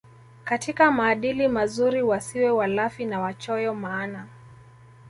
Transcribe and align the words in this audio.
katika 0.43 0.91
maadili 0.91 1.47
mazuri 1.47 2.01
wasiwe 2.01 2.49
walafi 2.49 3.05
na 3.05 3.19
wachoyo 3.19 3.75
maana 3.75 4.27